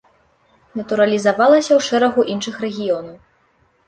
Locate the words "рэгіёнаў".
2.65-3.15